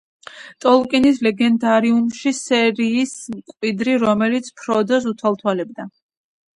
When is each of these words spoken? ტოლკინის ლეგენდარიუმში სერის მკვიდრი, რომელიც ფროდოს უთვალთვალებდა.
ტოლკინის 0.65 1.21
ლეგენდარიუმში 1.27 2.33
სერის 2.39 3.15
მკვიდრი, 3.37 3.97
რომელიც 4.09 4.53
ფროდოს 4.59 5.11
უთვალთვალებდა. 5.15 5.93